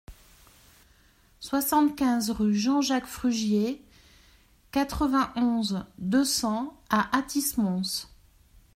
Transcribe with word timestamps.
soixante-quinze 1.41 2.31
rue 2.31 2.55
Jean-Jacques 2.55 3.05
Frugier, 3.05 3.83
quatre-vingt-onze, 4.71 5.85
deux 5.99 6.25
cents 6.25 6.75
à 6.89 7.15
Athis-Mons 7.15 8.07